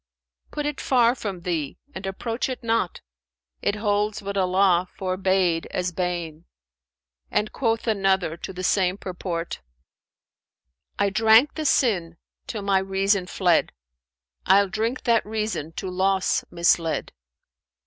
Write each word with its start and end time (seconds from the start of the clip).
Put 0.49 0.65
it 0.65 0.81
far 0.81 1.13
from 1.13 1.41
thee 1.41 1.77
and 1.93 2.07
approach 2.07 2.49
it 2.49 2.63
not; 2.63 3.01
* 3.29 3.61
It 3.61 3.75
holds 3.75 4.23
what 4.23 4.35
Allah 4.35 4.87
forbade 4.97 5.67
as 5.69 5.91
bane.' 5.91 6.45
And 7.29 7.51
quoth 7.51 7.85
another 7.85 8.35
to 8.35 8.51
the 8.51 8.63
same 8.63 8.97
purport, 8.97 9.61
'I 10.97 11.11
drank 11.11 11.53
the 11.53 11.65
sin 11.65 12.17
till 12.47 12.63
my 12.63 12.79
reason 12.79 13.27
fled: 13.27 13.73
* 14.11 14.49
Ill 14.49 14.69
drink 14.69 15.03
that 15.03 15.23
reason 15.23 15.71
to 15.73 15.87
loss 15.87 16.43
misled!' 16.49 17.11